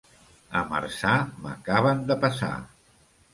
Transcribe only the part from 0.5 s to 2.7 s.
A Marçà m'acaben de passar.